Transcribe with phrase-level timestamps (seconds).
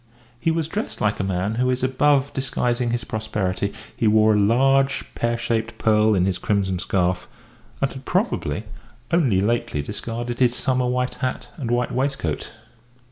[0.39, 4.39] He was dressed like a man who is above disguising his prosperity; he wore a
[4.39, 7.27] large, pear shaped pearl in his crimson scarf,
[7.83, 8.63] and had probably
[9.11, 12.49] only lately discarded his summer white hat and white waistcoat.